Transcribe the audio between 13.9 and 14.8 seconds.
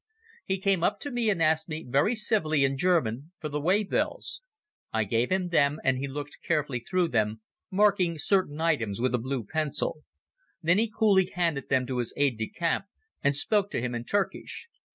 in Turkish.